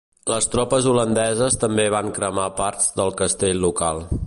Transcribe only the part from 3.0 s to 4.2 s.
del castell local.